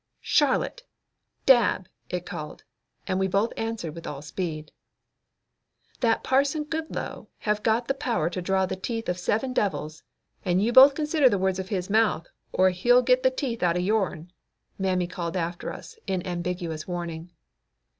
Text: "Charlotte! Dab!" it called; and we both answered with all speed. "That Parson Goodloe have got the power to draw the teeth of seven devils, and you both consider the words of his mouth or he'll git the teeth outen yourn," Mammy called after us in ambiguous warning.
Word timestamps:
"Charlotte! 0.19 0.81
Dab!" 1.45 1.87
it 2.09 2.25
called; 2.25 2.63
and 3.05 3.19
we 3.19 3.27
both 3.27 3.53
answered 3.55 3.93
with 3.93 4.07
all 4.07 4.23
speed. 4.23 4.71
"That 5.99 6.23
Parson 6.23 6.63
Goodloe 6.63 7.27
have 7.37 7.61
got 7.61 7.87
the 7.87 7.93
power 7.93 8.27
to 8.27 8.41
draw 8.41 8.65
the 8.65 8.75
teeth 8.75 9.07
of 9.07 9.19
seven 9.19 9.53
devils, 9.53 10.01
and 10.43 10.59
you 10.59 10.73
both 10.73 10.95
consider 10.95 11.29
the 11.29 11.37
words 11.37 11.59
of 11.59 11.69
his 11.69 11.87
mouth 11.87 12.25
or 12.51 12.71
he'll 12.71 13.03
git 13.03 13.21
the 13.21 13.29
teeth 13.29 13.61
outen 13.61 13.83
yourn," 13.83 14.31
Mammy 14.79 15.05
called 15.05 15.37
after 15.37 15.71
us 15.71 15.99
in 16.07 16.25
ambiguous 16.25 16.87
warning. 16.87 17.31